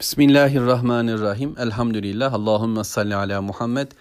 Bismillahirrahmanirrahim. 0.00 1.54
Elhamdülillah. 1.58 2.34
Allahümme 2.34 2.84
salli 2.84 3.14
ala 3.14 3.42
Muhammed. 3.42 3.92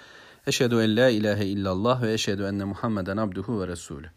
Eşhedü 0.48 0.76
en 0.76 0.98
la 0.98 1.10
ilahe 1.10 1.46
illallah 1.46 2.02
ve 2.02 2.14
eşhedü 2.14 2.44
enne 2.44 2.64
Muhammeden 2.64 3.18
abduhu 3.18 3.62
ve 3.62 3.68
resulü. 3.68 4.10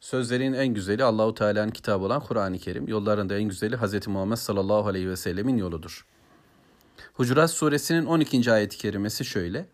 Sözlerin 0.00 0.52
en 0.52 0.68
güzeli 0.68 1.04
Allahu 1.04 1.34
Teala'nın 1.34 1.70
kitabı 1.70 2.04
olan 2.04 2.20
Kur'an-ı 2.20 2.58
Kerim. 2.58 2.88
Yollarında 2.88 3.38
en 3.38 3.42
güzeli 3.42 3.76
Hz. 3.76 4.06
Muhammed 4.06 4.36
sallallahu 4.36 4.88
aleyhi 4.88 5.08
ve 5.08 5.16
sellemin 5.16 5.56
yoludur. 5.56 6.06
Hucurat 7.14 7.50
suresinin 7.50 8.06
12. 8.06 8.52
ayet-i 8.52 8.78
kerimesi 8.78 9.24
şöyle. 9.24 9.66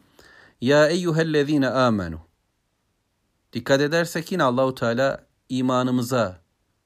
Ya 0.61 0.89
eyyühellezine 0.89 1.69
amenu. 1.69 2.21
Dikkat 3.53 3.81
edersek 3.81 4.33
yine 4.33 4.43
Allahu 4.43 4.75
Teala 4.75 5.27
imanımıza 5.49 6.41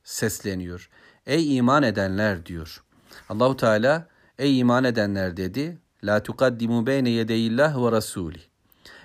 sesleniyor. 0.04 0.90
Ey 1.26 1.56
iman 1.56 1.82
edenler 1.82 2.46
diyor. 2.46 2.82
Allahu 3.28 3.56
Teala 3.56 4.09
Ey 4.40 4.58
iman 4.58 4.84
edenler 4.84 5.36
dedi. 5.36 5.78
La 6.04 6.22
tukaddimu 6.22 6.86
beyne 6.86 7.10
yedeyillah 7.10 7.76
ve 7.76 7.92
rasuli. 7.92 8.38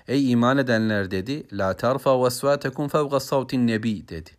Ey 0.07 0.31
iman 0.31 0.57
edenler 0.57 1.11
dedi. 1.11 1.47
La 1.51 1.73
tarfa 1.77 2.23
vesvatekum 2.23 2.87
fevga 2.87 3.19
savtin 3.19 3.67
nebi 3.67 4.07
dedi. 4.07 4.29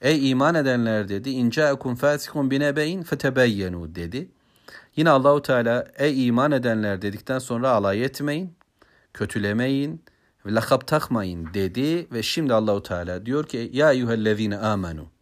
Ey 0.00 0.30
iman 0.30 0.54
edenler 0.54 1.08
dedi. 1.08 1.30
İn 1.30 1.50
ca'akum 1.50 1.94
fasikun 1.94 2.50
binebeyin 2.50 3.02
fetebeyyenu 3.02 3.94
dedi. 3.94 4.28
Yine 4.96 5.10
Allahu 5.10 5.42
Teala 5.42 5.84
ey 5.98 6.26
iman 6.26 6.52
edenler 6.52 7.02
dedikten 7.02 7.38
sonra 7.38 7.70
alay 7.70 8.04
etmeyin, 8.04 8.52
kötülemeyin 9.14 10.04
lakap 10.46 10.86
takmayın 10.86 11.54
dedi 11.54 12.12
ve 12.12 12.22
şimdi 12.22 12.54
Allahu 12.54 12.82
Teala 12.82 13.26
diyor 13.26 13.44
ki 13.44 13.70
ya 13.72 13.92
eyyühellezine 13.92 14.56
amenu. 14.56 15.17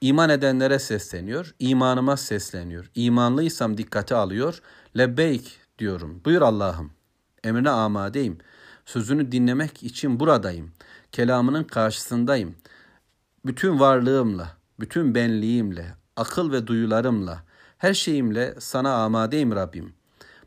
İman 0.00 0.30
edenlere 0.30 0.78
sesleniyor, 0.78 1.54
imanıma 1.58 2.16
sesleniyor. 2.16 2.90
İmanlıysam 2.94 3.78
dikkate 3.78 4.14
alıyor. 4.14 4.62
Lebbeyk 4.98 5.60
diyorum. 5.78 6.20
Buyur 6.24 6.42
Allah'ım. 6.42 6.92
Emrine 7.44 7.70
amadeyim. 7.70 8.38
Sözünü 8.86 9.32
dinlemek 9.32 9.82
için 9.82 10.20
buradayım. 10.20 10.72
Kelamının 11.12 11.64
karşısındayım. 11.64 12.56
Bütün 13.46 13.80
varlığımla, 13.80 14.56
bütün 14.80 15.14
benliğimle, 15.14 15.94
akıl 16.16 16.52
ve 16.52 16.66
duyularımla, 16.66 17.42
her 17.78 17.94
şeyimle 17.94 18.54
sana 18.58 18.94
amadeyim 18.94 19.52
Rabbim. 19.52 19.94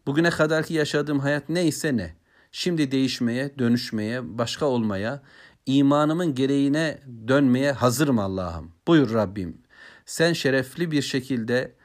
Bugüne 0.06 0.30
kadarki 0.30 0.74
yaşadığım 0.74 1.20
hayat 1.20 1.50
neyse 1.50 1.98
ne. 1.98 2.16
Şimdi 2.52 2.92
değişmeye, 2.92 3.60
dönüşmeye, 3.60 4.38
başka 4.38 4.66
olmaya, 4.66 5.22
imanımın 5.66 6.36
gereğine 6.36 7.02
dönmeye 7.28 7.72
hazırım 7.72 8.20
Allah'ım. 8.20 8.72
Buyur 8.88 9.14
Rabbim. 9.14 9.58
Sen 10.06 10.34
şerefli 10.34 10.92
bir 10.92 11.02
şekilde 11.02 11.76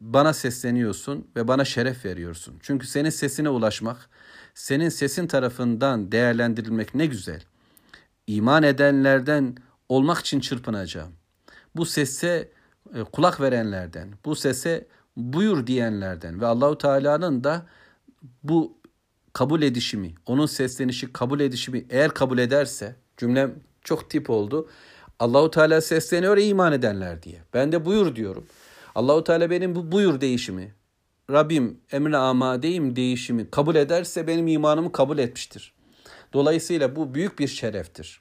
bana 0.00 0.32
sesleniyorsun 0.32 1.26
ve 1.36 1.48
bana 1.48 1.64
şeref 1.64 2.04
veriyorsun. 2.04 2.54
Çünkü 2.62 2.86
senin 2.86 3.10
sesine 3.10 3.48
ulaşmak, 3.48 4.10
senin 4.54 4.88
sesin 4.88 5.26
tarafından 5.26 6.12
değerlendirilmek 6.12 6.94
ne 6.94 7.06
güzel. 7.06 7.42
İman 8.26 8.62
edenlerden 8.62 9.56
olmak 9.88 10.18
için 10.18 10.40
çırpınacağım. 10.40 11.12
Bu 11.76 11.86
sese 11.86 12.52
e, 12.94 13.04
kulak 13.04 13.40
verenlerden, 13.40 14.08
bu 14.24 14.36
sese 14.36 14.86
buyur 15.16 15.66
diyenlerden 15.66 16.40
ve 16.40 16.46
Allahu 16.46 16.78
Teala'nın 16.78 17.44
da 17.44 17.66
bu 18.42 18.78
kabul 19.32 19.62
edişimi, 19.62 20.14
onun 20.26 20.46
seslenişi 20.46 21.12
kabul 21.12 21.40
edişimi 21.40 21.86
eğer 21.90 22.10
kabul 22.10 22.38
ederse 22.38 22.96
Cümlem 23.16 23.54
çok 23.84 24.10
tip 24.10 24.30
oldu. 24.30 24.68
Allahu 25.18 25.50
Teala 25.50 25.80
sesleniyor 25.80 26.38
iman 26.38 26.72
edenler 26.72 27.22
diye. 27.22 27.42
Ben 27.54 27.72
de 27.72 27.84
buyur 27.84 28.16
diyorum. 28.16 28.46
Allahu 28.94 29.24
Teala 29.24 29.50
benim 29.50 29.74
bu 29.74 29.92
buyur 29.92 30.20
değişimi, 30.20 30.74
Rabbim 31.30 31.80
emre 31.92 32.16
amadeyim 32.16 32.96
değişimi 32.96 33.50
kabul 33.50 33.74
ederse 33.74 34.26
benim 34.26 34.46
imanımı 34.46 34.92
kabul 34.92 35.18
etmiştir. 35.18 35.74
Dolayısıyla 36.32 36.96
bu 36.96 37.14
büyük 37.14 37.38
bir 37.38 37.48
şereftir. 37.48 38.20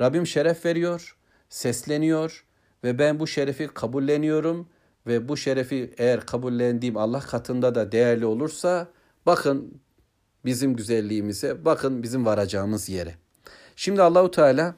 Rabbim 0.00 0.26
şeref 0.26 0.64
veriyor, 0.64 1.16
sesleniyor 1.48 2.44
ve 2.84 2.98
ben 2.98 3.20
bu 3.20 3.26
şerefi 3.26 3.68
kabulleniyorum 3.68 4.68
ve 5.06 5.28
bu 5.28 5.36
şerefi 5.36 5.94
eğer 5.98 6.26
kabullendiğim 6.26 6.96
Allah 6.96 7.20
katında 7.20 7.74
da 7.74 7.92
değerli 7.92 8.26
olursa 8.26 8.88
bakın 9.26 9.80
bizim 10.44 10.76
güzelliğimize, 10.76 11.64
bakın 11.64 12.02
bizim 12.02 12.26
varacağımız 12.26 12.88
yere. 12.88 13.14
Şimdi 13.80 14.02
Allahu 14.02 14.30
Teala 14.30 14.74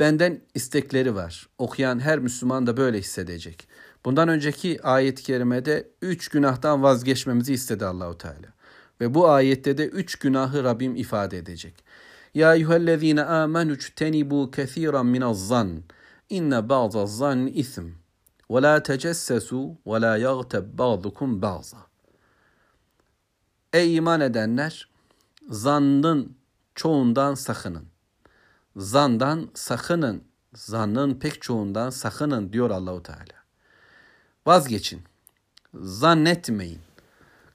benden 0.00 0.40
istekleri 0.54 1.14
var. 1.14 1.48
Okuyan 1.58 1.98
her 1.98 2.18
Müslüman 2.18 2.66
da 2.66 2.76
böyle 2.76 2.98
hissedecek. 2.98 3.68
Bundan 4.04 4.28
önceki 4.28 4.82
ayet-i 4.82 5.22
kerimede 5.22 5.88
üç 6.02 6.28
günahtan 6.28 6.82
vazgeçmemizi 6.82 7.52
istedi 7.52 7.86
Allahu 7.86 8.18
Teala. 8.18 8.46
Ve 9.00 9.14
bu 9.14 9.28
ayette 9.28 9.78
de 9.78 9.86
üç 9.86 10.16
günahı 10.16 10.64
Rabbim 10.64 10.96
ifade 10.96 11.38
edecek. 11.38 11.84
Ya 12.34 12.54
eyyühellezine 12.54 13.22
amenu 13.22 13.78
çtenibu 13.78 14.50
kethiran 14.50 15.06
minaz 15.06 15.48
zan. 15.48 15.82
İnne 16.30 16.68
ba'za 16.68 17.06
zan 17.06 17.46
ism. 17.46 17.86
Ve 18.50 18.62
la 18.62 18.82
tecessesu 18.82 19.76
ve 19.86 20.00
la 20.00 20.16
yagteb 20.16 20.78
ba'dukum 20.78 21.42
ba'za. 21.42 21.78
Ey 23.72 23.96
iman 23.96 24.20
edenler, 24.20 24.88
zannın 25.50 26.35
çoğundan 26.76 27.34
sakının. 27.34 27.86
Zandan 28.76 29.50
sakının. 29.54 30.24
Zannın 30.54 31.14
pek 31.14 31.42
çoğundan 31.42 31.90
sakının 31.90 32.52
diyor 32.52 32.70
Allahu 32.70 33.02
Teala. 33.02 33.36
Vazgeçin. 34.46 35.02
Zannetmeyin. 35.74 36.80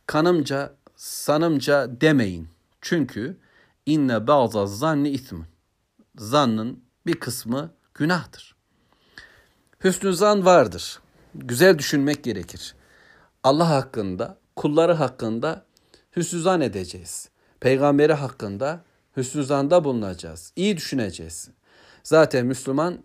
Kanımca, 0.07 0.73
sanımca 0.95 2.01
demeyin. 2.01 2.49
Çünkü 2.81 3.37
inne 3.85 4.27
bazı 4.27 4.67
zanni 4.67 5.09
ismin. 5.09 5.45
Zannın 6.15 6.83
bir 7.05 7.19
kısmı 7.19 7.71
günahtır. 7.93 8.55
Hüsnü 9.83 10.13
zan 10.13 10.45
vardır. 10.45 10.99
Güzel 11.35 11.77
düşünmek 11.77 12.23
gerekir. 12.23 12.75
Allah 13.43 13.69
hakkında, 13.69 14.37
kulları 14.55 14.93
hakkında 14.93 15.65
hüsnü 16.15 16.41
zan 16.41 16.61
edeceğiz. 16.61 17.29
Peygamberi 17.59 18.13
hakkında 18.13 18.83
hüsnü 19.17 19.43
zanda 19.43 19.83
bulunacağız. 19.83 20.53
İyi 20.55 20.77
düşüneceğiz. 20.77 21.49
Zaten 22.03 22.45
Müslüman 22.45 23.03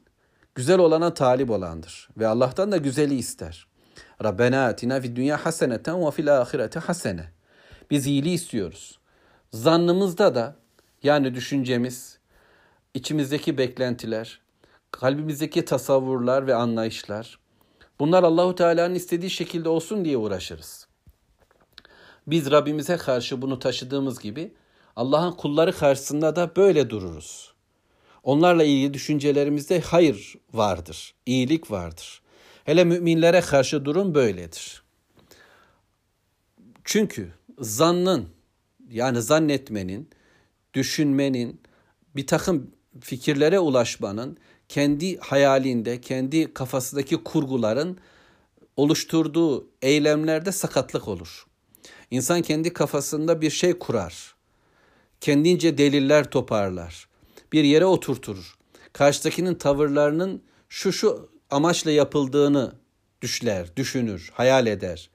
güzel 0.54 0.78
olana 0.78 1.14
talip 1.14 1.50
olandır 1.50 2.08
ve 2.18 2.26
Allah'tan 2.26 2.72
da 2.72 2.76
güzeli 2.76 3.14
ister. 3.14 3.66
Rabbena 4.24 4.66
atina 4.66 5.00
fid 5.00 5.16
dünya 5.16 5.44
haseneten 5.44 6.06
ve 6.06 6.10
fil 6.10 6.38
ahirete 6.40 6.80
hasene. 6.80 7.32
Biz 7.90 8.06
iyiliği 8.06 8.34
istiyoruz. 8.34 8.98
Zannımızda 9.52 10.34
da 10.34 10.56
yani 11.02 11.34
düşüncemiz, 11.34 12.18
içimizdeki 12.94 13.58
beklentiler, 13.58 14.40
kalbimizdeki 14.90 15.64
tasavvurlar 15.64 16.46
ve 16.46 16.54
anlayışlar 16.54 17.38
bunlar 17.98 18.22
Allahu 18.22 18.54
Teala'nın 18.54 18.94
istediği 18.94 19.30
şekilde 19.30 19.68
olsun 19.68 20.04
diye 20.04 20.16
uğraşırız. 20.16 20.86
Biz 22.26 22.50
Rabbimize 22.50 22.96
karşı 22.96 23.42
bunu 23.42 23.58
taşıdığımız 23.58 24.18
gibi 24.18 24.54
Allah'ın 24.96 25.32
kulları 25.32 25.72
karşısında 25.72 26.36
da 26.36 26.56
böyle 26.56 26.90
dururuz. 26.90 27.54
Onlarla 28.22 28.64
ilgili 28.64 28.94
düşüncelerimizde 28.94 29.80
hayır 29.80 30.34
vardır, 30.52 31.14
iyilik 31.26 31.70
vardır. 31.70 32.22
Hele 32.64 32.84
müminlere 32.84 33.40
karşı 33.40 33.84
durum 33.84 34.14
böyledir. 34.14 34.82
Çünkü 36.84 37.32
zannın 37.58 38.28
yani 38.90 39.22
zannetmenin, 39.22 40.10
düşünmenin, 40.74 41.60
bir 42.16 42.26
takım 42.26 42.70
fikirlere 43.00 43.58
ulaşmanın 43.58 44.38
kendi 44.68 45.18
hayalinde, 45.18 46.00
kendi 46.00 46.54
kafasındaki 46.54 47.16
kurguların 47.24 47.98
oluşturduğu 48.76 49.68
eylemlerde 49.82 50.52
sakatlık 50.52 51.08
olur. 51.08 51.46
İnsan 52.10 52.42
kendi 52.42 52.72
kafasında 52.72 53.40
bir 53.40 53.50
şey 53.50 53.78
kurar 53.78 54.35
kendince 55.26 55.78
deliller 55.78 56.30
toparlar. 56.30 57.08
Bir 57.52 57.64
yere 57.64 57.84
oturtur. 57.84 58.56
Karşıdakinin 58.92 59.54
tavırlarının 59.54 60.42
şu 60.68 60.92
şu 60.92 61.30
amaçla 61.50 61.90
yapıldığını 61.90 62.72
düşler, 63.22 63.76
düşünür, 63.76 64.30
hayal 64.34 64.66
eder. 64.66 65.10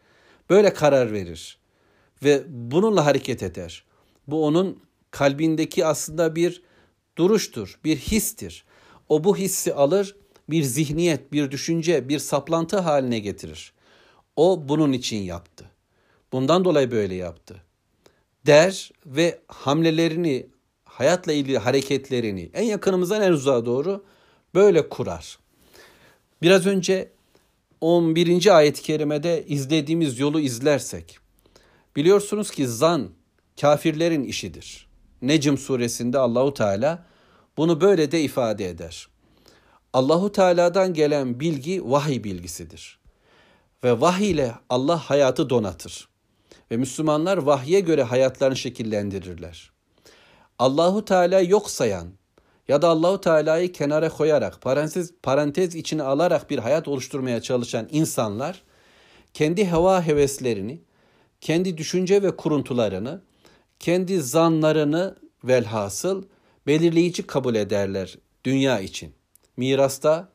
Böyle 0.50 0.74
karar 0.74 1.12
verir 1.12 1.60
ve 2.24 2.44
bununla 2.48 3.06
hareket 3.06 3.44
eder. 3.44 3.84
Bu 4.28 4.46
onun 4.46 4.84
kalbindeki 5.12 5.86
aslında 5.86 6.36
bir 6.36 6.64
duruştur, 7.18 7.80
bir 7.84 7.98
histir. 7.98 8.66
O 9.10 9.24
bu 9.24 9.38
hissi 9.38 9.74
alır, 9.74 10.16
bir 10.50 10.64
zihniyet, 10.64 11.32
bir 11.34 11.52
düşünce, 11.52 12.10
bir 12.10 12.20
saplantı 12.20 12.80
haline 12.80 13.20
getirir. 13.20 13.74
O 14.36 14.70
bunun 14.70 14.92
için 14.92 15.18
yaptı. 15.18 15.66
Bundan 16.32 16.66
dolayı 16.66 16.92
böyle 16.92 17.16
yaptı 17.16 17.64
der 18.46 18.92
ve 19.06 19.40
hamlelerini, 19.48 20.48
hayatla 20.84 21.34
ilgili 21.34 21.58
hareketlerini 21.58 22.50
en 22.54 22.64
yakınımızdan 22.64 23.22
en 23.22 23.32
uzağa 23.32 23.66
doğru 23.66 24.06
böyle 24.56 24.90
kurar. 24.90 25.40
Biraz 26.42 26.66
önce 26.68 27.12
11. 27.82 28.58
ayet-i 28.58 28.82
kerimede 28.82 29.46
izlediğimiz 29.48 30.20
yolu 30.20 30.40
izlersek 30.40 31.20
biliyorsunuz 31.96 32.52
ki 32.52 32.68
zan 32.68 33.10
kafirlerin 33.62 34.24
işidir. 34.24 34.88
Necm 35.22 35.58
suresinde 35.58 36.18
Allahu 36.18 36.54
Teala 36.54 37.06
bunu 37.58 37.82
böyle 37.82 38.12
de 38.12 38.22
ifade 38.22 38.70
eder. 38.70 39.08
Allahu 39.94 40.32
Teala'dan 40.32 40.94
gelen 40.94 41.40
bilgi 41.40 41.92
vahiy 41.92 42.24
bilgisidir. 42.24 43.00
Ve 43.84 44.02
vahiy 44.02 44.32
ile 44.32 44.56
Allah 44.70 44.98
hayatı 44.98 45.50
donatır. 45.50 46.11
Ve 46.72 46.78
Müslümanlar 46.78 47.38
vahye 47.38 47.80
göre 47.80 48.04
hayatlarını 48.04 48.56
şekillendirirler. 48.56 49.72
Allahu 50.60 51.06
Teala 51.06 51.42
yok 51.42 51.70
sayan 51.70 52.08
ya 52.68 52.82
da 52.82 52.88
Allahu 52.88 53.22
Teala'yı 53.22 53.72
kenara 53.72 54.10
koyarak 54.10 54.62
parantez 54.62 55.14
parantez 55.24 55.76
içine 55.76 56.04
alarak 56.04 56.50
bir 56.50 56.60
hayat 56.60 56.88
oluşturmaya 56.88 57.42
çalışan 57.42 57.88
insanlar 57.92 58.64
kendi 59.34 59.66
heva 59.66 60.08
heveslerini, 60.08 60.82
kendi 61.42 61.78
düşünce 61.78 62.24
ve 62.24 62.36
kuruntularını, 62.36 63.22
kendi 63.80 64.22
zanlarını 64.22 65.16
velhasıl 65.44 66.24
belirleyici 66.68 67.28
kabul 67.28 67.56
ederler 67.56 68.18
dünya 68.44 68.80
için. 68.80 69.14
Mirasta, 69.58 70.32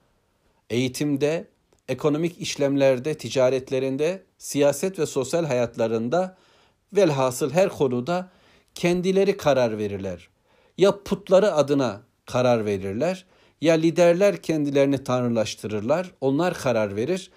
eğitimde, 0.70 1.48
ekonomik 1.88 2.38
işlemlerde, 2.40 3.14
ticaretlerinde, 3.14 4.22
siyaset 4.38 4.98
ve 4.98 5.06
sosyal 5.06 5.44
hayatlarında 5.44 6.36
velhasıl 6.92 7.50
her 7.50 7.68
konuda 7.68 8.30
kendileri 8.74 9.36
karar 9.36 9.78
verirler. 9.78 10.28
Ya 10.78 11.02
putları 11.02 11.54
adına 11.54 12.02
karar 12.26 12.64
verirler 12.64 13.26
ya 13.60 13.74
liderler 13.74 14.42
kendilerini 14.42 15.04
tanrılaştırırlar. 15.04 16.12
Onlar 16.20 16.54
karar 16.54 16.96
verir. 16.96 17.30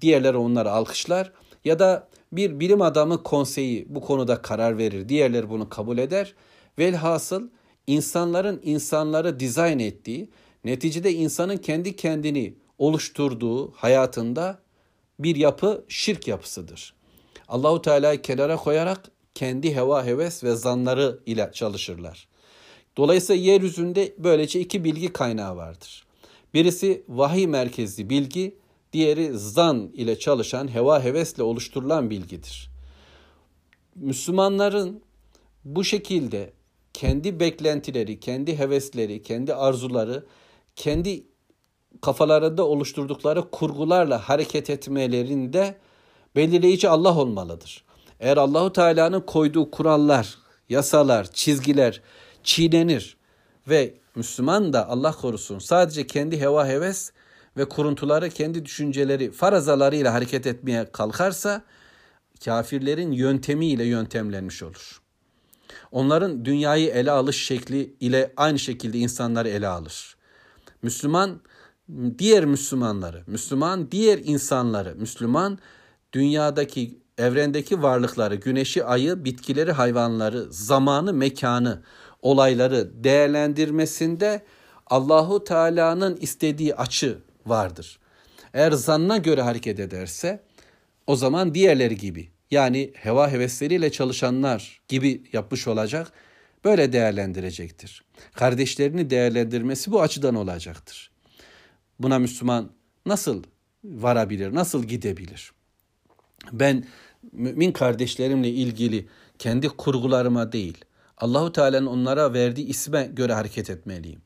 Diğerleri 0.00 0.36
onları 0.36 0.70
alkışlar 0.70 1.32
ya 1.64 1.78
da 1.78 2.08
bir 2.32 2.60
bilim 2.60 2.82
adamı 2.82 3.22
konseyi 3.22 3.86
bu 3.88 4.00
konuda 4.00 4.42
karar 4.42 4.78
verir. 4.78 5.08
Diğerleri 5.08 5.50
bunu 5.50 5.68
kabul 5.68 5.98
eder. 5.98 6.34
Velhasıl 6.78 7.48
insanların 7.86 8.60
insanları 8.64 9.40
dizayn 9.40 9.78
ettiği, 9.78 10.30
neticede 10.64 11.12
insanın 11.12 11.56
kendi 11.56 11.96
kendini 11.96 12.54
oluşturduğu 12.78 13.72
hayatında 13.72 14.58
bir 15.18 15.36
yapı 15.36 15.84
şirk 15.88 16.28
yapısıdır. 16.28 16.94
Allahu 17.48 17.82
Teala'yı 17.82 18.22
kenara 18.22 18.56
koyarak 18.56 19.10
kendi 19.34 19.76
heva 19.76 20.04
heves 20.04 20.44
ve 20.44 20.54
zanları 20.54 21.18
ile 21.26 21.50
çalışırlar. 21.54 22.28
Dolayısıyla 22.96 23.42
yeryüzünde 23.42 24.14
böylece 24.18 24.60
iki 24.60 24.84
bilgi 24.84 25.12
kaynağı 25.12 25.56
vardır. 25.56 26.04
Birisi 26.54 27.04
vahiy 27.08 27.46
merkezli 27.46 28.10
bilgi, 28.10 28.58
diğeri 28.92 29.38
zan 29.38 29.90
ile 29.94 30.18
çalışan 30.18 30.74
heva 30.74 31.04
hevesle 31.04 31.42
oluşturulan 31.42 32.10
bilgidir. 32.10 32.70
Müslümanların 33.94 35.02
bu 35.64 35.84
şekilde 35.84 36.52
kendi 36.92 37.40
beklentileri, 37.40 38.20
kendi 38.20 38.58
hevesleri, 38.58 39.22
kendi 39.22 39.54
arzuları, 39.54 40.26
kendi 40.76 41.24
kafalarında 42.02 42.66
oluşturdukları 42.66 43.50
kurgularla 43.50 44.28
hareket 44.28 44.70
etmelerinde 44.70 45.78
belirleyici 46.36 46.88
Allah 46.88 47.18
olmalıdır. 47.18 47.84
Eğer 48.20 48.36
Allahu 48.36 48.72
Teala'nın 48.72 49.20
koyduğu 49.20 49.70
kurallar, 49.70 50.38
yasalar, 50.68 51.32
çizgiler 51.32 52.00
çiğnenir 52.42 53.16
ve 53.68 53.94
Müslüman 54.14 54.72
da 54.72 54.88
Allah 54.88 55.12
korusun 55.12 55.58
sadece 55.58 56.06
kendi 56.06 56.40
heva 56.40 56.68
heves 56.68 57.12
ve 57.56 57.68
kuruntuları 57.68 58.30
kendi 58.30 58.64
düşünceleri 58.64 59.30
farazalarıyla 59.30 60.14
hareket 60.14 60.46
etmeye 60.46 60.92
kalkarsa 60.92 61.62
kafirlerin 62.44 63.12
yöntemiyle 63.12 63.84
yöntemlenmiş 63.84 64.62
olur. 64.62 65.00
Onların 65.92 66.44
dünyayı 66.44 66.88
ele 66.90 67.10
alış 67.10 67.46
şekli 67.46 67.96
ile 68.00 68.32
aynı 68.36 68.58
şekilde 68.58 68.98
insanları 68.98 69.48
ele 69.48 69.68
alır. 69.68 70.16
Müslüman 70.82 71.40
diğer 72.18 72.44
Müslümanları, 72.44 73.22
Müslüman 73.26 73.90
diğer 73.90 74.18
insanları, 74.18 74.94
Müslüman 74.94 75.58
dünyadaki 76.12 76.98
evrendeki 77.18 77.82
varlıkları, 77.82 78.34
güneşi, 78.34 78.84
ayı, 78.84 79.24
bitkileri, 79.24 79.72
hayvanları, 79.72 80.52
zamanı, 80.52 81.12
mekanı, 81.12 81.82
olayları 82.22 83.04
değerlendirmesinde 83.04 84.42
Allahu 84.86 85.44
Teala'nın 85.44 86.16
istediği 86.16 86.74
açı 86.74 87.18
vardır. 87.46 87.98
Eğer 88.54 88.72
zanna 88.72 89.16
göre 89.16 89.42
hareket 89.42 89.80
ederse 89.80 90.42
o 91.06 91.16
zaman 91.16 91.54
diğerleri 91.54 91.96
gibi 91.96 92.28
yani 92.50 92.92
heva 92.94 93.30
hevesleriyle 93.30 93.92
çalışanlar 93.92 94.80
gibi 94.88 95.24
yapmış 95.32 95.68
olacak. 95.68 96.12
Böyle 96.64 96.92
değerlendirecektir. 96.92 98.04
Kardeşlerini 98.34 99.10
değerlendirmesi 99.10 99.92
bu 99.92 100.02
açıdan 100.02 100.34
olacaktır. 100.34 101.13
Buna 101.98 102.18
Müslüman 102.18 102.70
nasıl 103.06 103.42
varabilir, 103.84 104.54
nasıl 104.54 104.84
gidebilir? 104.84 105.52
Ben 106.52 106.84
mümin 107.32 107.72
kardeşlerimle 107.72 108.48
ilgili 108.48 109.08
kendi 109.38 109.68
kurgularıma 109.68 110.52
değil, 110.52 110.84
Allahu 111.18 111.52
Teala'nın 111.52 111.86
onlara 111.86 112.32
verdiği 112.32 112.66
isme 112.66 113.10
göre 113.12 113.32
hareket 113.32 113.70
etmeliyim. 113.70 114.22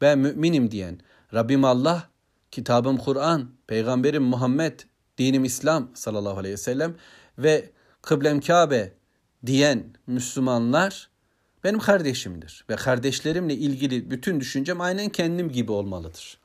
Ben 0.00 0.18
müminim 0.18 0.70
diyen 0.70 1.00
Rabbim 1.34 1.64
Allah, 1.64 2.08
kitabım 2.50 2.96
Kur'an, 2.96 3.50
peygamberim 3.66 4.22
Muhammed, 4.22 4.80
dinim 5.18 5.44
İslam 5.44 5.90
sallallahu 5.94 6.38
aleyhi 6.38 6.52
ve 6.52 6.56
sellem 6.56 6.94
ve 7.38 7.70
kıblem 8.02 8.40
Kabe 8.40 8.92
diyen 9.46 9.84
Müslümanlar 10.06 11.10
benim 11.64 11.78
kardeşimdir 11.78 12.64
ve 12.70 12.76
kardeşlerimle 12.76 13.54
ilgili 13.54 14.10
bütün 14.10 14.40
düşüncem 14.40 14.80
aynen 14.80 15.08
kendim 15.08 15.48
gibi 15.48 15.72
olmalıdır. 15.72 16.38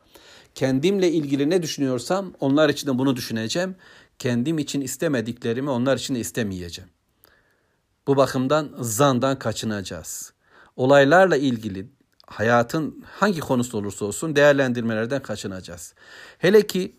Kendimle 0.56 1.12
ilgili 1.12 1.50
ne 1.50 1.64
düşünüyorsam 1.64 2.34
onlar 2.40 2.70
için 2.70 2.88
de 2.88 2.98
bunu 2.98 3.16
düşüneceğim. 3.16 3.76
Kendim 4.20 4.58
için 4.58 4.82
istemediklerimi 4.82 5.70
onlar 5.70 5.98
için 5.98 6.16
de 6.16 6.20
istemeyeceğim. 6.20 6.90
Bu 8.08 8.18
bakımdan 8.18 8.76
zandan 8.80 9.40
kaçınacağız. 9.40 10.34
Olaylarla 10.76 11.38
ilgili 11.38 11.90
hayatın 12.28 13.04
hangi 13.08 13.40
konusu 13.40 13.78
olursa 13.78 14.06
olsun 14.06 14.36
değerlendirmelerden 14.36 15.22
kaçınacağız. 15.22 15.94
Hele 16.38 16.68
ki 16.68 16.96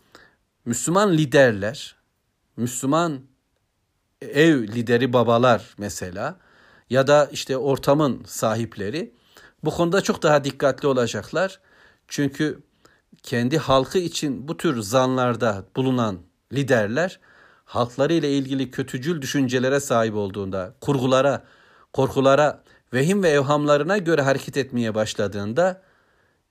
Müslüman 0.65 1.13
liderler, 1.13 1.97
Müslüman 2.57 3.21
ev 4.23 4.63
lideri 4.63 5.13
babalar 5.13 5.75
mesela 5.79 6.39
ya 6.91 7.07
da 7.07 7.29
işte 7.33 7.57
ortamın 7.57 8.23
sahipleri 8.27 9.15
bu 9.65 9.71
konuda 9.71 10.01
çok 10.01 10.23
daha 10.23 10.45
dikkatli 10.45 10.89
olacaklar. 10.89 11.61
Çünkü 12.09 12.63
kendi 13.23 13.59
halkı 13.59 13.99
için 13.99 14.49
bu 14.49 14.57
tür 14.57 14.83
zanlarda 14.83 15.65
bulunan 15.77 16.19
liderler 16.53 17.21
halkları 17.65 18.13
ile 18.13 18.33
ilgili 18.33 18.71
kötücül 18.71 19.23
düşüncelere 19.23 19.81
sahip 19.81 20.15
olduğunda, 20.15 20.75
kurgulara, 20.81 21.45
korkulara, 21.93 22.63
vehim 22.93 23.23
ve 23.23 23.29
evhamlarına 23.29 23.99
göre 23.99 24.23
hareket 24.23 24.57
etmeye 24.57 24.95
başladığında 24.95 25.83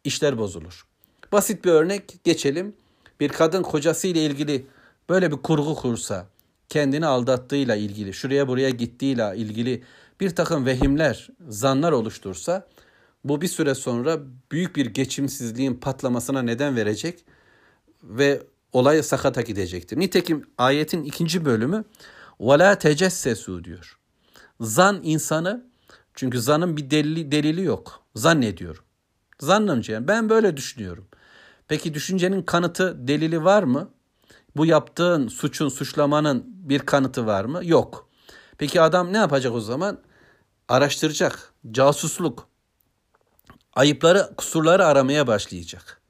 işler 0.03 0.37
bozulur. 0.37 0.85
Basit 1.31 1.65
bir 1.65 1.71
örnek 1.71 2.23
geçelim. 2.23 2.75
Bir 3.19 3.29
kadın 3.29 3.63
kocası 3.63 4.07
ile 4.07 4.25
ilgili 4.25 4.65
böyle 5.09 5.31
bir 5.31 5.37
kurgu 5.37 5.75
kursa, 5.75 6.27
kendini 6.69 7.05
aldattığıyla 7.05 7.75
ilgili, 7.75 8.13
şuraya 8.13 8.47
buraya 8.47 8.69
gittiğiyle 8.69 9.33
ilgili 9.35 9.83
bir 10.19 10.35
takım 10.35 10.65
vehimler, 10.65 11.29
zanlar 11.47 11.91
oluştursa 11.91 12.67
bu 13.24 13.40
bir 13.40 13.48
süre 13.48 13.74
sonra 13.74 14.18
büyük 14.52 14.76
bir 14.76 14.86
geçimsizliğin 14.86 15.74
patlamasına 15.74 16.42
neden 16.42 16.76
verecek 16.76 17.24
ve 18.02 18.42
olay 18.72 19.02
sakata 19.02 19.42
gidecektir. 19.42 19.98
Nitekim 19.98 20.46
ayetin 20.58 21.04
ikinci 21.04 21.44
bölümü 21.44 21.84
وَلَا 22.40 22.74
تَجَسَّسُوا 22.74 23.64
diyor. 23.64 23.98
Zan 24.60 25.00
insanı 25.02 25.66
çünkü 26.14 26.40
zanın 26.40 26.76
bir 26.76 26.90
delili, 26.90 27.32
delili 27.32 27.62
yok. 27.62 28.02
Zannediyorum. 28.14 28.84
Zannımca 29.40 29.94
yani 29.94 30.08
ben 30.08 30.28
böyle 30.28 30.56
düşünüyorum. 30.56 31.08
Peki 31.68 31.94
düşüncenin 31.94 32.42
kanıtı, 32.42 33.08
delili 33.08 33.44
var 33.44 33.62
mı? 33.62 33.90
Bu 34.56 34.66
yaptığın 34.66 35.28
suçun, 35.28 35.68
suçlamanın 35.68 36.44
bir 36.46 36.78
kanıtı 36.78 37.26
var 37.26 37.44
mı? 37.44 37.60
Yok. 37.64 38.08
Peki 38.58 38.80
adam 38.80 39.12
ne 39.12 39.16
yapacak 39.16 39.54
o 39.54 39.60
zaman? 39.60 39.98
Araştıracak. 40.68 41.52
Casusluk. 41.70 42.48
Ayıpları, 43.75 44.29
kusurları 44.37 44.85
aramaya 44.85 45.27
başlayacak. 45.27 46.01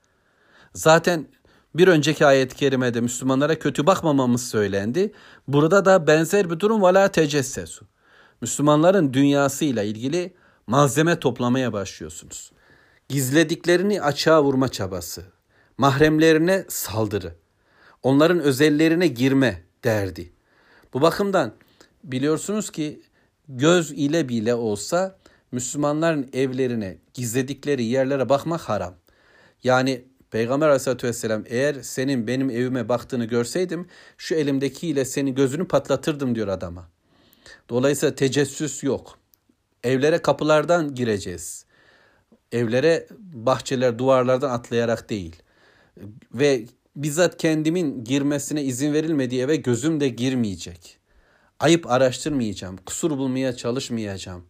Zaten 0.74 1.28
bir 1.76 1.88
önceki 1.88 2.26
ayet-i 2.26 2.56
kerimede 2.56 3.02
Müslümanlara 3.02 3.60
kötü 3.60 3.88
bakmamamız 3.88 4.50
söylendi. 4.50 5.14
Burada 5.48 5.86
da 5.86 6.08
benzer 6.08 6.50
bir 6.50 6.60
durum 6.60 6.82
vala 6.82 7.08
tecessesu. 7.08 7.86
Müslümanların 8.42 9.14
dünyasıyla 9.14 9.84
ilgili 9.84 10.34
malzeme 10.68 11.20
toplamaya 11.20 11.74
başlıyorsunuz. 11.74 12.52
Gizlediklerini 13.10 14.02
açığa 14.02 14.44
vurma 14.44 14.70
çabası, 14.70 15.24
mahremlerine 15.78 16.66
saldırı. 16.70 17.36
onların 18.04 18.40
özellerine 18.40 19.08
girme 19.08 19.64
derdi. 19.84 20.34
Bu 20.94 21.02
bakımdan 21.02 21.54
biliyorsunuz 22.04 22.70
ki 22.70 23.02
göz 23.48 23.92
ile 23.92 24.30
bile 24.30 24.56
olsa 24.56 25.20
Müslümanların 25.54 26.30
evlerine, 26.34 26.98
gizledikleri 27.14 27.84
yerlere 27.84 28.30
bakmak 28.30 28.62
haram. 28.62 28.96
Yani 29.64 30.06
Peygamber 30.32 30.68
aleyhissalatü 30.68 31.08
vesselam 31.08 31.44
eğer 31.46 31.82
senin 31.82 32.28
benim 32.28 32.50
evime 32.50 32.90
baktığını 32.90 33.26
görseydim 33.26 33.88
şu 34.18 34.36
elimdekiyle 34.36 35.06
senin 35.06 35.36
gözünü 35.36 35.68
patlatırdım 35.68 36.36
diyor 36.36 36.48
adama. 36.48 36.90
Dolayısıyla 37.70 38.16
tecessüs 38.16 38.84
yok. 38.84 39.20
Evlere 39.84 40.18
kapılardan 40.18 40.96
gireceğiz. 40.96 41.66
Evlere 42.52 43.08
bahçeler, 43.20 44.00
duvarlardan 44.00 44.50
atlayarak 44.50 45.10
değil. 45.10 45.36
Ve 46.34 46.66
bizzat 46.96 47.38
kendimin 47.38 48.04
girmesine 48.04 48.64
izin 48.64 48.94
verilmediği 48.94 49.42
eve 49.42 49.56
gözüm 49.56 50.00
de 50.00 50.10
girmeyecek. 50.10 50.98
Ayıp 51.60 51.92
araştırmayacağım, 51.92 52.78
kusur 52.78 53.12
bulmaya 53.12 53.56
çalışmayacağım 53.56 54.46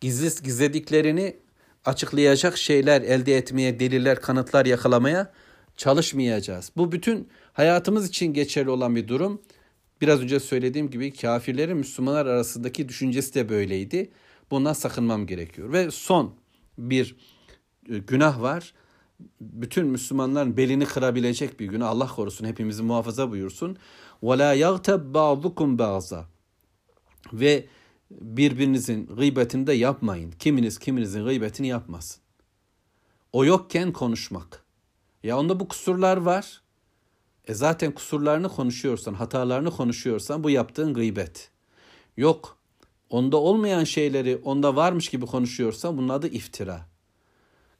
Gizli 0.00 0.42
gizlediklerini 0.42 1.36
açıklayacak 1.84 2.58
şeyler 2.58 3.02
elde 3.02 3.36
etmeye, 3.36 3.80
deliller, 3.80 4.20
kanıtlar 4.20 4.66
yakalamaya 4.66 5.32
çalışmayacağız. 5.76 6.72
Bu 6.76 6.92
bütün 6.92 7.28
hayatımız 7.52 8.08
için 8.08 8.32
geçerli 8.32 8.70
olan 8.70 8.96
bir 8.96 9.08
durum. 9.08 9.42
Biraz 10.00 10.20
önce 10.20 10.40
söylediğim 10.40 10.90
gibi 10.90 11.12
kafirlerin 11.12 11.76
Müslümanlar 11.76 12.26
arasındaki 12.26 12.88
düşüncesi 12.88 13.34
de 13.34 13.48
böyleydi. 13.48 14.10
Bundan 14.50 14.72
sakınmam 14.72 15.26
gerekiyor. 15.26 15.72
Ve 15.72 15.90
son 15.90 16.34
bir 16.78 17.16
e, 17.90 17.98
günah 17.98 18.42
var. 18.42 18.74
Bütün 19.40 19.86
Müslümanların 19.86 20.56
belini 20.56 20.84
kırabilecek 20.84 21.60
bir 21.60 21.66
günah. 21.66 21.88
Allah 21.88 22.08
korusun 22.08 22.46
hepimizi 22.46 22.82
muhafaza 22.82 23.30
buyursun. 23.30 23.78
وَلَا 24.22 24.56
يَغْتَبْ 24.56 25.12
بَعْضُكُمْ 25.12 25.78
بَعْضًا 25.78 26.24
Ve 27.32 27.66
birbirinizin 28.21 29.07
gıybetini 29.07 29.67
de 29.67 29.73
yapmayın. 29.73 30.31
Kiminiz 30.39 30.79
kiminizin 30.79 31.25
gıybetini 31.25 31.67
yapmasın. 31.67 32.21
O 33.33 33.45
yokken 33.45 33.93
konuşmak. 33.93 34.63
Ya 35.23 35.39
onda 35.39 35.59
bu 35.59 35.67
kusurlar 35.67 36.17
var. 36.17 36.61
E 37.47 37.53
zaten 37.53 37.91
kusurlarını 37.91 38.49
konuşuyorsan, 38.49 39.13
hatalarını 39.13 39.71
konuşuyorsan 39.71 40.43
bu 40.43 40.49
yaptığın 40.49 40.93
gıybet. 40.93 41.49
Yok. 42.17 42.57
Onda 43.09 43.37
olmayan 43.37 43.83
şeyleri 43.83 44.37
onda 44.43 44.75
varmış 44.75 45.09
gibi 45.09 45.25
konuşuyorsan 45.25 45.97
bunun 45.97 46.09
adı 46.09 46.27
iftira. 46.27 46.85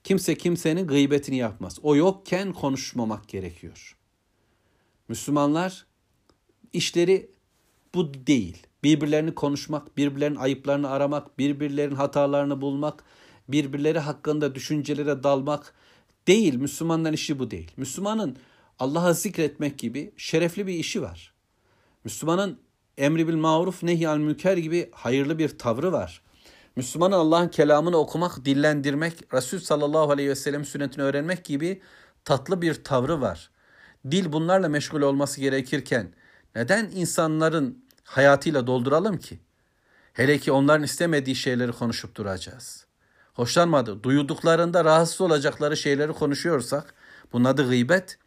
Kimse 0.04 0.38
kimsenin 0.38 0.88
gıybetini 0.88 1.36
yapmaz. 1.36 1.80
O 1.84 1.96
yokken 1.96 2.54
konuşmamak 2.54 3.28
gerekiyor. 3.28 3.98
Müslümanlar 5.08 5.86
işleri 6.74 7.32
bu 7.96 8.14
değil. 8.14 8.68
Birbirlerini 8.84 9.36
konuşmak, 9.36 9.98
birbirlerinin 9.98 10.40
ayıplarını 10.40 10.90
aramak, 10.90 11.40
birbirlerinin 11.40 11.96
hatalarını 11.96 12.62
bulmak, 12.62 13.04
birbirleri 13.48 14.00
hakkında 14.00 14.56
düşüncelere 14.56 15.24
dalmak 15.24 15.74
değil. 16.28 16.56
Müslümanların 16.56 17.14
işi 17.14 17.40
bu 17.40 17.52
değil. 17.52 17.72
Müslümanın 17.78 18.38
Allah'a 18.80 19.14
zikretmek 19.14 19.80
gibi 19.80 20.14
şerefli 20.18 20.68
bir 20.68 20.74
işi 20.74 21.02
var. 21.02 21.34
Müslümanın 22.04 22.60
emri 22.98 23.28
bil 23.28 23.36
maruf 23.36 23.84
nehy 23.84 24.18
münker 24.18 24.58
gibi 24.58 24.90
hayırlı 24.92 25.40
bir 25.40 25.58
tavrı 25.58 25.92
var. 25.92 26.22
Müslümanın 26.76 27.16
Allah'ın 27.16 27.48
kelamını 27.48 27.98
okumak, 27.98 28.46
dillendirmek, 28.46 29.34
Resul 29.34 29.60
sallallahu 29.60 30.12
aleyhi 30.12 30.30
ve 30.30 30.36
sellem 30.36 30.66
sünnetini 30.66 31.04
öğrenmek 31.04 31.46
gibi 31.46 31.82
tatlı 32.26 32.62
bir 32.62 32.84
tavrı 32.84 33.22
var. 33.22 33.50
Dil 34.12 34.32
bunlarla 34.32 34.70
meşgul 34.70 35.02
olması 35.02 35.42
gerekirken 35.42 36.14
neden 36.56 36.92
insanların 36.96 37.86
hayatıyla 38.12 38.68
dolduralım 38.68 39.18
ki? 39.18 39.40
Hele 40.14 40.38
ki 40.38 40.52
onların 40.52 40.84
istemediği 40.84 41.36
şeyleri 41.36 41.72
konuşup 41.72 42.16
duracağız. 42.16 42.86
Hoşlanmadı. 43.34 44.04
Duyuduklarında 44.04 44.86
rahatsız 44.86 45.22
olacakları 45.22 45.78
şeyleri 45.78 46.14
konuşuyorsak 46.14 46.94
bunun 47.34 47.46
adı 47.46 47.70
gıybet. 47.70 48.18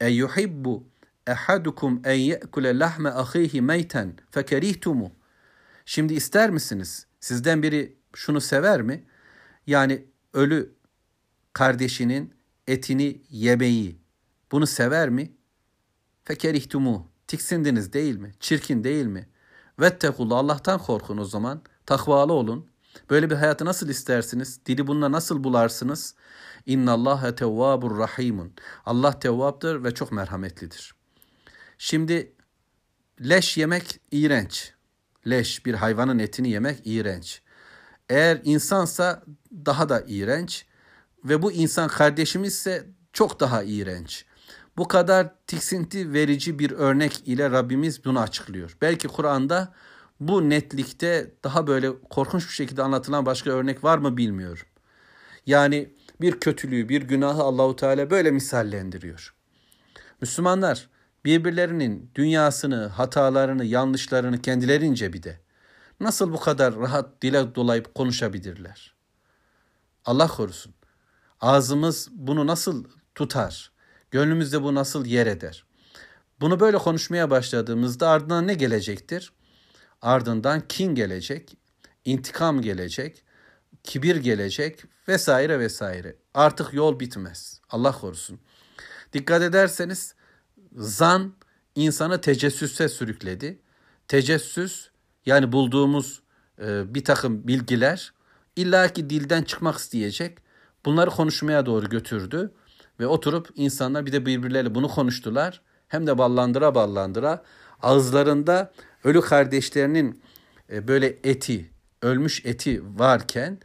E 0.00 0.08
yuhibbu 0.08 0.84
ehadukum 1.26 2.02
en 2.04 2.14
ye'kule 2.14 2.78
lahme 2.78 3.08
ahihi 3.08 3.60
meyten 3.60 4.16
fekerihtumu. 4.30 5.12
Şimdi 5.84 6.14
ister 6.14 6.50
misiniz? 6.50 7.06
Sizden 7.20 7.62
biri 7.62 7.96
şunu 8.14 8.40
sever 8.40 8.82
mi? 8.82 9.04
Yani 9.66 10.04
ölü 10.34 10.74
kardeşinin 11.52 12.34
etini 12.66 13.22
yemeyi 13.30 13.98
bunu 14.52 14.66
sever 14.66 15.08
mi? 15.08 15.32
Fekerihtumu. 16.24 17.15
Tiksindiniz 17.26 17.92
değil 17.92 18.16
mi? 18.16 18.32
Çirkin 18.40 18.84
değil 18.84 19.06
mi? 19.06 19.28
Vettekullah 19.80 20.38
Allah'tan 20.38 20.78
korkun 20.78 21.18
o 21.18 21.24
zaman. 21.24 21.62
Takvalı 21.86 22.32
olun. 22.32 22.66
Böyle 23.10 23.30
bir 23.30 23.34
hayatı 23.34 23.64
nasıl 23.64 23.88
istersiniz? 23.88 24.60
Dili 24.66 24.86
bununla 24.86 25.12
nasıl 25.12 25.44
bularsınız? 25.44 26.14
İnna 26.66 26.92
Allah 26.92 27.34
tevvabur 27.34 27.98
rahimun. 27.98 28.52
Allah 28.86 29.18
tevvaptır 29.18 29.84
ve 29.84 29.94
çok 29.94 30.12
merhametlidir. 30.12 30.94
Şimdi 31.78 32.32
leş 33.20 33.56
yemek 33.56 34.00
iğrenç. 34.10 34.72
Leş 35.26 35.66
bir 35.66 35.74
hayvanın 35.74 36.18
etini 36.18 36.48
yemek 36.48 36.80
iğrenç. 36.84 37.42
Eğer 38.08 38.40
insansa 38.44 39.22
daha 39.52 39.88
da 39.88 40.04
iğrenç 40.06 40.66
ve 41.24 41.42
bu 41.42 41.52
insan 41.52 41.88
kardeşimizse 41.88 42.86
çok 43.12 43.40
daha 43.40 43.62
iğrenç. 43.62 44.24
Bu 44.76 44.88
kadar 44.88 45.34
tiksinti 45.46 46.12
verici 46.12 46.58
bir 46.58 46.70
örnek 46.70 47.28
ile 47.28 47.50
Rabbimiz 47.50 48.04
bunu 48.04 48.20
açıklıyor. 48.20 48.76
Belki 48.80 49.08
Kur'an'da 49.08 49.72
bu 50.20 50.50
netlikte 50.50 51.34
daha 51.44 51.66
böyle 51.66 52.02
korkunç 52.10 52.48
bir 52.48 52.52
şekilde 52.52 52.82
anlatılan 52.82 53.26
başka 53.26 53.50
örnek 53.50 53.84
var 53.84 53.98
mı 53.98 54.16
bilmiyorum. 54.16 54.66
Yani 55.46 55.94
bir 56.20 56.40
kötülüğü, 56.40 56.88
bir 56.88 57.02
günahı 57.02 57.42
Allahu 57.42 57.76
Teala 57.76 58.10
böyle 58.10 58.30
misallendiriyor. 58.30 59.34
Müslümanlar 60.20 60.88
birbirlerinin 61.24 62.10
dünyasını, 62.14 62.86
hatalarını, 62.86 63.64
yanlışlarını 63.64 64.42
kendilerince 64.42 65.12
bir 65.12 65.22
de 65.22 65.40
nasıl 66.00 66.32
bu 66.32 66.40
kadar 66.40 66.76
rahat 66.76 67.22
dile 67.22 67.54
dolayıp 67.54 67.94
konuşabilirler? 67.94 68.94
Allah 70.04 70.28
korusun. 70.28 70.74
Ağzımız 71.40 72.08
bunu 72.12 72.46
nasıl 72.46 72.84
tutar? 73.14 73.75
Gönlümüzde 74.10 74.62
bu 74.62 74.74
nasıl 74.74 75.06
yer 75.06 75.26
eder? 75.26 75.64
Bunu 76.40 76.60
böyle 76.60 76.78
konuşmaya 76.78 77.30
başladığımızda 77.30 78.08
ardından 78.08 78.46
ne 78.46 78.54
gelecektir? 78.54 79.32
Ardından 80.02 80.68
kin 80.68 80.94
gelecek, 80.94 81.56
intikam 82.04 82.62
gelecek, 82.62 83.24
kibir 83.84 84.16
gelecek 84.16 84.84
vesaire 85.08 85.58
vesaire. 85.58 86.16
Artık 86.34 86.74
yol 86.74 87.00
bitmez. 87.00 87.60
Allah 87.70 87.92
korusun. 87.92 88.40
Dikkat 89.12 89.42
ederseniz 89.42 90.14
zan 90.76 91.34
insanı 91.74 92.20
tecessüse 92.20 92.88
sürükledi. 92.88 93.58
Tecessüs 94.08 94.88
yani 95.26 95.52
bulduğumuz 95.52 96.22
e, 96.62 96.94
bir 96.94 97.04
takım 97.04 97.48
bilgiler 97.48 98.12
illaki 98.56 99.10
dilden 99.10 99.42
çıkmak 99.42 99.78
isteyecek. 99.78 100.38
Bunları 100.84 101.10
konuşmaya 101.10 101.66
doğru 101.66 101.88
götürdü 101.88 102.52
ve 103.00 103.06
oturup 103.06 103.48
insanlar 103.54 104.06
bir 104.06 104.12
de 104.12 104.26
birbirleriyle 104.26 104.74
bunu 104.74 104.88
konuştular. 104.88 105.62
Hem 105.88 106.06
de 106.06 106.18
ballandıra 106.18 106.74
ballandıra 106.74 107.42
ağızlarında 107.82 108.72
ölü 109.04 109.20
kardeşlerinin 109.20 110.22
e, 110.72 110.88
böyle 110.88 111.06
eti, 111.06 111.70
ölmüş 112.02 112.46
eti 112.46 112.82
varken 112.98 113.58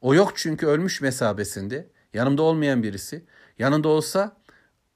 o 0.00 0.14
yok 0.14 0.32
çünkü 0.36 0.66
ölmüş 0.66 1.00
mesabesinde. 1.00 1.88
Yanımda 2.14 2.42
olmayan 2.42 2.82
birisi. 2.82 3.24
Yanında 3.58 3.88
olsa 3.88 4.36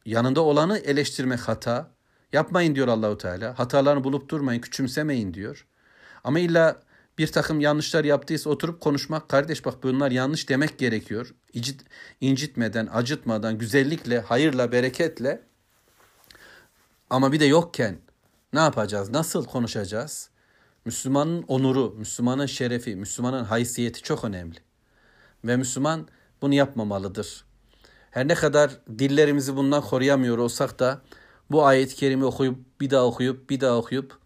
yanında 0.06 0.40
olanı 0.40 0.78
eleştirmek 0.78 1.40
hata. 1.40 1.90
Yapmayın 2.32 2.74
diyor 2.74 2.88
Allahu 2.88 3.18
Teala. 3.18 3.58
Hatalarını 3.58 4.04
bulup 4.04 4.28
durmayın, 4.28 4.60
küçümsemeyin 4.60 5.34
diyor. 5.34 5.66
Ama 6.24 6.38
illa 6.38 6.82
bir 7.18 7.26
takım 7.26 7.60
yanlışlar 7.60 8.04
yaptıysa 8.04 8.50
oturup 8.50 8.80
konuşmak, 8.80 9.28
kardeş 9.28 9.64
bak 9.64 9.82
bunlar 9.82 10.10
yanlış 10.10 10.48
demek 10.48 10.78
gerekiyor. 10.78 11.34
İncit, 11.52 11.80
incitmeden, 12.20 12.88
acıtmadan, 12.92 13.58
güzellikle, 13.58 14.20
hayırla, 14.20 14.72
bereketle. 14.72 15.42
Ama 17.10 17.32
bir 17.32 17.40
de 17.40 17.44
yokken 17.44 17.98
ne 18.52 18.60
yapacağız? 18.60 19.10
Nasıl 19.10 19.44
konuşacağız? 19.44 20.30
Müslümanın 20.84 21.42
onuru, 21.42 21.94
Müslümanın 21.98 22.46
şerefi, 22.46 22.96
Müslümanın 22.96 23.44
haysiyeti 23.44 24.02
çok 24.02 24.24
önemli. 24.24 24.58
Ve 25.44 25.56
Müslüman 25.56 26.08
bunu 26.42 26.54
yapmamalıdır. 26.54 27.44
Her 28.10 28.28
ne 28.28 28.34
kadar 28.34 28.70
dillerimizi 28.98 29.56
bundan 29.56 29.82
koruyamıyor 29.82 30.38
olsak 30.38 30.78
da 30.78 31.02
bu 31.50 31.66
ayet-i 31.66 31.96
kerime 31.96 32.24
okuyup 32.24 32.80
bir 32.80 32.90
daha 32.90 33.04
okuyup 33.04 33.50
bir 33.50 33.60
daha 33.60 33.76
okuyup 33.76 34.18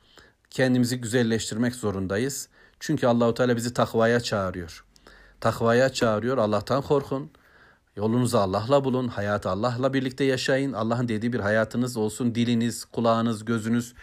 kendimizi 0.51 1.01
güzelleştirmek 1.01 1.75
zorundayız. 1.75 2.49
Çünkü 2.83 3.07
Allahu 3.07 3.35
Teala 3.35 3.57
bizi 3.57 3.75
takvaya 3.75 4.21
çağırıyor. 4.21 4.85
Takvaya 5.41 5.93
çağırıyor. 5.93 6.39
Allah'tan 6.39 6.83
korkun. 6.83 7.31
Yolunuzu 7.97 8.39
Allah'la 8.39 8.85
bulun, 8.85 9.09
hayatı 9.09 9.51
Allah'la 9.51 9.95
birlikte 9.95 10.25
yaşayın. 10.25 10.73
Allah'ın 10.73 11.09
dediği 11.09 11.33
bir 11.33 11.41
hayatınız 11.41 11.97
olsun, 11.97 12.35
diliniz, 12.35 12.85
kulağınız, 12.85 13.45
gözünüz 13.45 13.95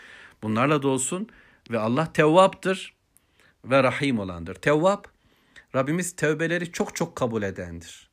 bunlarla 0.43 0.81
da 0.81 0.87
olsun. 0.87 1.29
Ve 1.71 1.79
Allah 1.79 2.13
tevvaptır 2.13 2.95
ve 3.65 3.83
rahim 3.83 4.19
olandır. 4.19 4.55
Tevvap, 4.55 5.07
Rabbimiz 5.75 6.15
tevbeleri 6.15 6.71
çok 6.71 6.95
çok 6.95 7.15
kabul 7.15 7.43
edendir. 7.43 8.09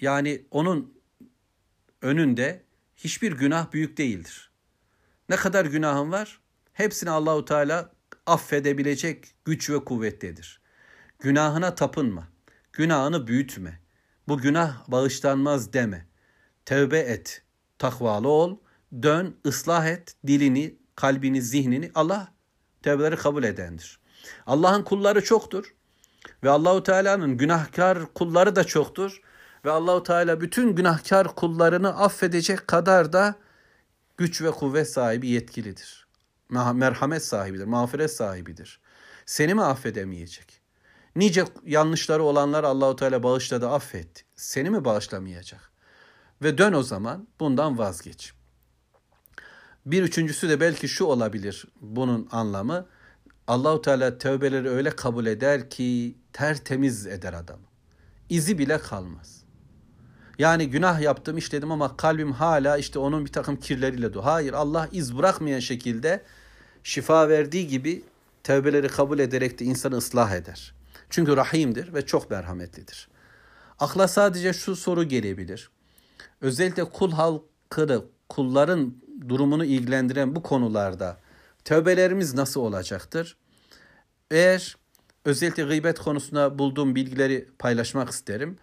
Yani 0.00 0.42
onun 0.50 0.94
önünde 2.02 2.62
hiçbir 2.96 3.32
günah 3.32 3.72
büyük 3.72 3.96
değildir. 3.96 4.50
Ne 5.28 5.36
kadar 5.36 5.64
günahın 5.64 6.12
var? 6.12 6.40
Hepsini 6.72 7.10
Allahu 7.10 7.44
Teala 7.44 7.92
affedebilecek 8.26 9.34
güç 9.44 9.70
ve 9.70 9.84
kuvvettedir. 9.84 10.60
Günahına 11.18 11.74
tapınma. 11.74 12.28
Günahını 12.72 13.26
büyütme. 13.26 13.80
Bu 14.28 14.38
günah 14.38 14.88
bağışlanmaz 14.88 15.72
deme. 15.72 16.06
Tevbe 16.64 16.98
et. 16.98 17.42
Takvalı 17.78 18.28
ol. 18.28 18.58
Dön, 19.02 19.36
ıslah 19.46 19.86
et 19.86 20.14
dilini, 20.26 20.76
kalbini, 20.96 21.42
zihnini. 21.42 21.90
Allah 21.94 22.32
tevbeleri 22.82 23.16
kabul 23.16 23.44
edendir. 23.44 24.00
Allah'ın 24.46 24.82
kulları 24.82 25.24
çoktur. 25.24 25.74
Ve 26.44 26.50
Allahu 26.50 26.82
Teala'nın 26.82 27.36
günahkar 27.36 28.14
kulları 28.14 28.56
da 28.56 28.64
çoktur. 28.64 29.20
Ve 29.64 29.70
Allahu 29.70 30.02
Teala 30.02 30.40
bütün 30.40 30.74
günahkar 30.74 31.34
kullarını 31.34 31.96
affedecek 31.96 32.68
kadar 32.68 33.12
da 33.12 33.34
güç 34.16 34.42
ve 34.42 34.50
kuvvet 34.50 34.90
sahibi 34.90 35.28
yetkilidir. 35.28 36.01
Merhamet 36.52 37.24
sahibidir, 37.24 37.64
mağfiret 37.64 38.10
sahibidir. 38.10 38.80
Seni 39.26 39.54
mi 39.54 39.62
affedemeyecek? 39.62 40.60
Nice 41.16 41.44
yanlışları 41.66 42.22
olanlar 42.22 42.64
Allahu 42.64 42.96
Teala 42.96 43.22
bağışladı, 43.22 43.68
affetti. 43.68 44.22
Seni 44.36 44.70
mi 44.70 44.84
bağışlamayacak? 44.84 45.72
Ve 46.42 46.58
dön 46.58 46.72
o 46.72 46.82
zaman 46.82 47.28
bundan 47.40 47.78
vazgeç. 47.78 48.32
Bir 49.86 50.02
üçüncüsü 50.02 50.48
de 50.48 50.60
belki 50.60 50.88
şu 50.88 51.04
olabilir 51.04 51.66
bunun 51.80 52.28
anlamı. 52.32 52.86
Allahu 53.46 53.82
Teala 53.82 54.18
tövbeleri 54.18 54.68
öyle 54.68 54.90
kabul 54.90 55.26
eder 55.26 55.70
ki 55.70 56.18
tertemiz 56.32 57.06
eder 57.06 57.32
adamı. 57.32 57.66
İzi 58.28 58.58
bile 58.58 58.78
kalmaz. 58.78 59.44
Yani 60.38 60.70
günah 60.70 61.00
yaptım 61.00 61.38
işledim 61.38 61.72
ama 61.72 61.96
kalbim 61.96 62.32
hala 62.32 62.76
işte 62.76 62.98
onun 62.98 63.24
bir 63.24 63.32
takım 63.32 63.56
kirleriyle 63.56 64.14
dolu. 64.14 64.24
Hayır 64.24 64.52
Allah 64.52 64.88
iz 64.92 65.18
bırakmayan 65.18 65.60
şekilde 65.60 66.22
şifa 66.82 67.28
verdiği 67.28 67.66
gibi 67.66 68.02
tevbeleri 68.42 68.88
kabul 68.88 69.18
ederek 69.18 69.60
de 69.60 69.64
insanı 69.64 69.96
ıslah 69.96 70.32
eder. 70.32 70.74
Çünkü 71.10 71.36
rahimdir 71.36 71.94
ve 71.94 72.06
çok 72.06 72.30
merhametlidir. 72.30 73.08
Akla 73.78 74.08
sadece 74.08 74.52
şu 74.52 74.76
soru 74.76 75.04
gelebilir. 75.04 75.70
Özellikle 76.40 76.84
kul 76.84 77.12
halkını, 77.12 78.04
kulların 78.28 78.94
durumunu 79.28 79.64
ilgilendiren 79.64 80.36
bu 80.36 80.42
konularda 80.42 81.20
tövbelerimiz 81.64 82.34
nasıl 82.34 82.60
olacaktır? 82.60 83.36
Eğer 84.30 84.76
özellikle 85.24 85.62
gıybet 85.62 85.98
konusunda 85.98 86.58
bulduğum 86.58 86.94
bilgileri 86.94 87.48
paylaşmak 87.58 88.10
isterim. 88.10 88.58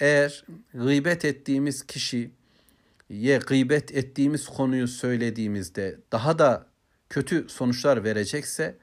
Eğer 0.00 0.44
gıybet 0.74 1.24
ettiğimiz 1.24 1.86
kişiye 1.86 3.38
gıybet 3.46 3.94
ettiğimiz 3.94 4.48
konuyu 4.48 4.88
söylediğimizde 4.88 5.98
daha 6.12 6.38
da 6.38 6.66
kötü 7.10 7.48
sonuçlar 7.48 8.04
verecekse 8.04 8.76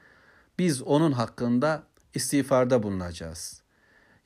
biz 0.59 0.81
onun 0.81 1.11
hakkında 1.11 1.83
istiğfarda 2.13 2.83
bulunacağız. 2.83 3.61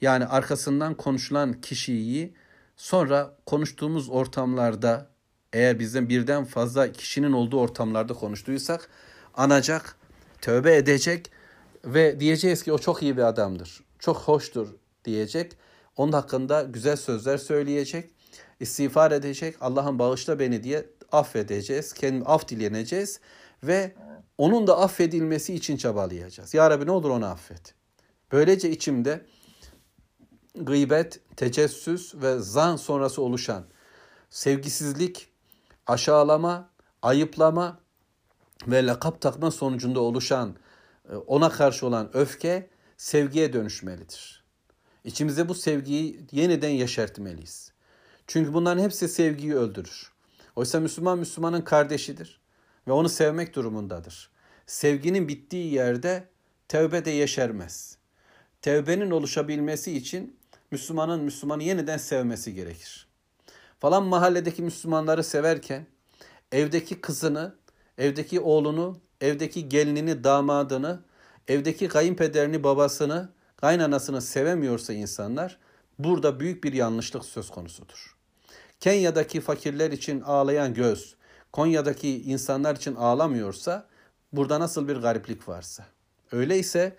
Yani 0.01 0.25
arkasından 0.25 0.93
konuşulan 0.93 1.53
kişiyi 1.53 2.33
sonra 2.75 3.37
konuştuğumuz 3.45 4.09
ortamlarda 4.09 5.09
eğer 5.53 5.79
bizden 5.79 6.09
birden 6.09 6.45
fazla 6.45 6.91
kişinin 6.91 7.31
olduğu 7.31 7.59
ortamlarda 7.59 8.13
konuştuysak 8.13 8.89
anacak, 9.33 9.95
tövbe 10.41 10.75
edecek 10.75 11.31
ve 11.85 12.19
diyeceğiz 12.19 12.63
ki 12.63 12.73
o 12.73 12.77
çok 12.77 13.03
iyi 13.03 13.17
bir 13.17 13.23
adamdır. 13.23 13.83
Çok 13.99 14.17
hoştur 14.17 14.67
diyecek. 15.05 15.57
Onun 15.97 16.11
hakkında 16.11 16.63
güzel 16.63 16.95
sözler 16.95 17.37
söyleyecek. 17.37 18.09
istiğfar 18.59 19.11
edecek. 19.11 19.55
Allah'ın 19.61 19.99
bağışla 19.99 20.39
beni 20.39 20.63
diye 20.63 20.85
affedeceğiz. 21.11 21.93
Kendi 21.93 22.25
af 22.25 22.47
dileneceğiz 22.47 23.19
ve 23.63 23.95
onun 24.37 24.67
da 24.67 24.79
affedilmesi 24.79 25.53
için 25.53 25.77
çabalayacağız. 25.77 26.53
Ya 26.53 26.69
Rabbi 26.69 26.85
ne 26.85 26.91
olur 26.91 27.09
onu 27.09 27.25
affet. 27.25 27.73
Böylece 28.31 28.69
içimde 28.69 29.25
gıybet, 30.55 31.19
tecessüs 31.37 32.15
ve 32.15 32.39
zan 32.39 32.75
sonrası 32.75 33.21
oluşan 33.21 33.65
sevgisizlik, 34.29 35.29
aşağılama, 35.87 36.69
ayıplama 37.01 37.79
ve 38.67 38.85
lakap 38.85 39.21
takma 39.21 39.51
sonucunda 39.51 39.99
oluşan 39.99 40.55
e, 41.11 41.15
ona 41.15 41.49
karşı 41.49 41.87
olan 41.87 42.09
öfke 42.13 42.69
sevgiye 42.97 43.53
dönüşmelidir. 43.53 44.43
İçimizde 45.03 45.49
bu 45.49 45.55
sevgiyi 45.55 46.27
yeniden 46.31 46.69
yeşertmeliyiz. 46.69 47.71
Çünkü 48.27 48.53
bunların 48.53 48.83
hepsi 48.83 49.09
sevgiyi 49.09 49.55
öldürür. 49.55 50.11
Oysa 50.55 50.79
Müslüman 50.79 51.19
Müslümanın 51.19 51.61
kardeşidir 51.61 52.38
ve 52.89 52.93
onu 52.93 53.09
sevmek 53.09 53.55
durumundadır. 53.55 54.29
Sevginin 54.65 55.27
bittiği 55.27 55.73
yerde 55.73 56.27
tevbe 56.67 57.05
de 57.05 57.11
yeşermez. 57.11 57.97
Tevbenin 58.61 59.11
oluşabilmesi 59.11 59.97
için 59.97 60.37
Müslümanın 60.71 61.23
Müslümanı 61.23 61.63
yeniden 61.63 61.97
sevmesi 61.97 62.53
gerekir. 62.53 63.07
Falan 63.79 64.03
mahalledeki 64.03 64.61
Müslümanları 64.61 65.23
severken 65.23 65.85
evdeki 66.51 67.01
kızını, 67.01 67.55
evdeki 67.97 68.39
oğlunu, 68.39 68.99
evdeki 69.21 69.69
gelinini, 69.69 70.23
damadını, 70.23 70.99
evdeki 71.47 71.87
kayınpederini, 71.87 72.63
babasını, 72.63 73.29
kaynanasını 73.57 74.21
sevemiyorsa 74.21 74.93
insanlar 74.93 75.57
burada 75.99 76.39
büyük 76.39 76.63
bir 76.63 76.73
yanlışlık 76.73 77.25
söz 77.25 77.49
konusudur. 77.49 78.15
Kenya'daki 78.79 79.41
fakirler 79.41 79.91
için 79.91 80.21
ağlayan 80.21 80.73
göz, 80.73 81.15
Konya'daki 81.51 82.21
insanlar 82.21 82.75
için 82.75 82.95
ağlamıyorsa 82.95 83.87
burada 84.33 84.59
nasıl 84.59 84.87
bir 84.87 84.95
gariplik 84.95 85.49
varsa. 85.49 85.85
Öyleyse 86.31 86.95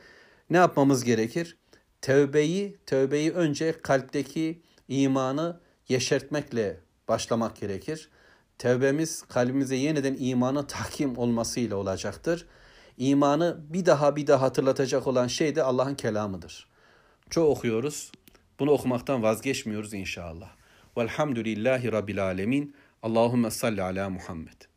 ne 0.51 0.57
yapmamız 0.57 1.05
gerekir? 1.05 1.57
Tevbeyi, 2.01 2.79
tevbeyi 2.87 3.33
önce 3.33 3.81
kalpteki 3.83 4.63
imanı 4.89 5.61
yeşertmekle 5.89 6.81
başlamak 7.09 7.57
gerekir. 7.57 8.11
Tevbemiz 8.59 9.23
kalbimize 9.23 9.77
yeniden 9.77 10.17
imanı 10.19 10.67
tahkim 10.67 11.19
olmasıyla 11.19 11.77
olacaktır. 11.77 12.47
İmanı 12.99 13.61
bir 13.69 13.87
daha 13.87 14.17
bir 14.17 14.27
daha 14.27 14.43
hatırlatacak 14.43 15.07
olan 15.07 15.27
şey 15.27 15.57
de 15.57 15.63
Allah'ın 15.63 15.95
kelamıdır. 15.95 16.69
Çok 17.31 17.49
okuyoruz. 17.49 18.13
Bunu 18.59 18.71
okumaktan 18.71 19.23
vazgeçmiyoruz 19.23 19.95
inşallah. 19.95 20.51
Velhamdülillahi 20.97 21.93
Rabbil 21.93 22.25
Alemin. 22.25 22.75
Allahümme 23.03 23.51
salli 23.51 23.83
ala 23.83 24.11
Muhammed. 24.11 24.70